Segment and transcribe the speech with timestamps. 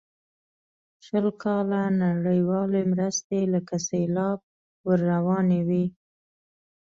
[1.05, 4.39] شل کاله نړیوالې مرستې لکه سیلاب
[4.85, 5.85] ور روانې وې.